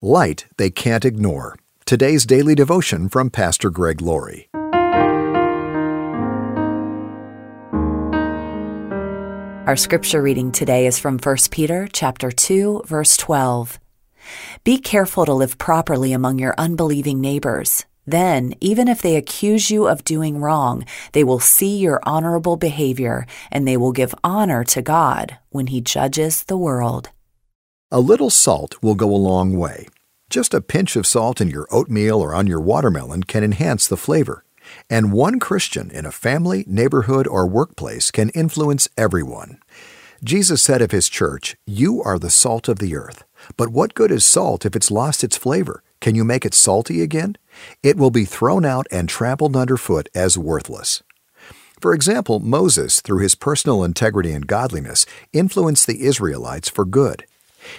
[0.00, 1.58] Light they can't ignore.
[1.84, 4.48] Today's daily devotion from Pastor Greg Laurie.
[9.66, 13.80] Our scripture reading today is from 1 Peter chapter 2 verse 12.
[14.62, 17.84] Be careful to live properly among your unbelieving neighbors.
[18.06, 23.26] Then, even if they accuse you of doing wrong, they will see your honorable behavior
[23.50, 27.10] and they will give honor to God when he judges the world.
[27.90, 29.88] A little salt will go a long way.
[30.28, 33.96] Just a pinch of salt in your oatmeal or on your watermelon can enhance the
[33.96, 34.44] flavor.
[34.90, 39.58] And one Christian in a family, neighborhood, or workplace can influence everyone.
[40.22, 43.24] Jesus said of his church, You are the salt of the earth.
[43.56, 45.82] But what good is salt if it's lost its flavor?
[46.02, 47.36] Can you make it salty again?
[47.82, 51.02] It will be thrown out and trampled underfoot as worthless.
[51.80, 57.24] For example, Moses, through his personal integrity and godliness, influenced the Israelites for good.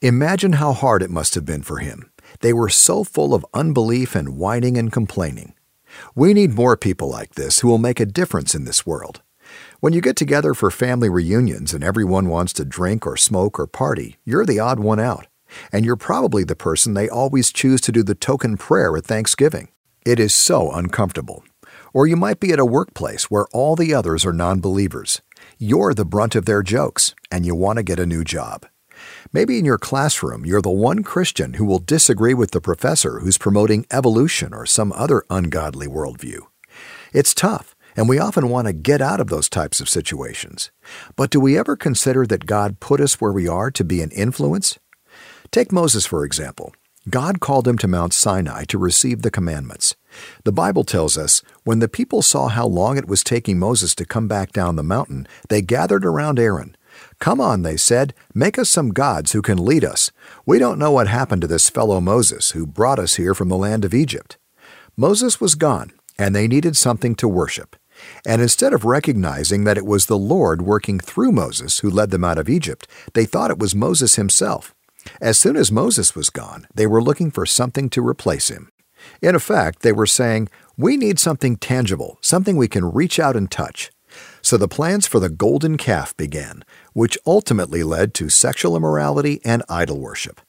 [0.00, 2.10] Imagine how hard it must have been for him.
[2.40, 5.54] They were so full of unbelief and whining and complaining.
[6.14, 9.22] We need more people like this who will make a difference in this world.
[9.80, 13.66] When you get together for family reunions and everyone wants to drink or smoke or
[13.66, 15.26] party, you're the odd one out.
[15.72, 19.68] And you're probably the person they always choose to do the token prayer at Thanksgiving.
[20.06, 21.42] It is so uncomfortable.
[21.92, 25.22] Or you might be at a workplace where all the others are non believers.
[25.58, 28.66] You're the brunt of their jokes, and you want to get a new job.
[29.32, 33.38] Maybe in your classroom, you're the one Christian who will disagree with the professor who's
[33.38, 36.40] promoting evolution or some other ungodly worldview.
[37.12, 40.70] It's tough, and we often want to get out of those types of situations.
[41.16, 44.10] But do we ever consider that God put us where we are to be an
[44.10, 44.78] influence?
[45.50, 46.72] Take Moses, for example.
[47.08, 49.96] God called him to Mount Sinai to receive the commandments.
[50.44, 54.04] The Bible tells us when the people saw how long it was taking Moses to
[54.04, 56.76] come back down the mountain, they gathered around Aaron.
[57.18, 60.10] Come on, they said, make us some gods who can lead us.
[60.46, 63.56] We don't know what happened to this fellow Moses who brought us here from the
[63.56, 64.38] land of Egypt.
[64.96, 67.76] Moses was gone, and they needed something to worship.
[68.26, 72.24] And instead of recognizing that it was the Lord working through Moses who led them
[72.24, 74.74] out of Egypt, they thought it was Moses himself.
[75.20, 78.70] As soon as Moses was gone, they were looking for something to replace him.
[79.22, 83.50] In effect, they were saying, We need something tangible, something we can reach out and
[83.50, 83.90] touch.
[84.42, 89.62] So the plans for the golden calf began, which ultimately led to sexual immorality and
[89.68, 90.40] idol worship.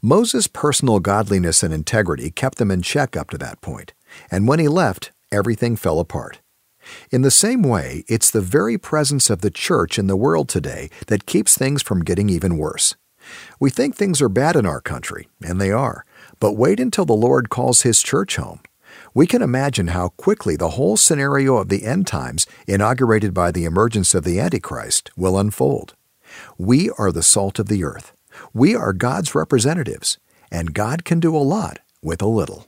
[0.00, 3.92] Moses' personal godliness and integrity kept them in check up to that point,
[4.30, 6.40] and when he left, everything fell apart.
[7.10, 10.88] In the same way, it's the very presence of the church in the world today
[11.08, 12.94] that keeps things from getting even worse.
[13.58, 16.04] We think things are bad in our country, and they are,
[16.38, 18.60] but wait until the Lord calls his church home
[19.16, 23.64] we can imagine how quickly the whole scenario of the end times, inaugurated by the
[23.64, 25.94] emergence of the Antichrist, will unfold.
[26.58, 28.12] We are the salt of the earth.
[28.52, 30.18] We are God's representatives,
[30.52, 32.66] and God can do a lot with a little.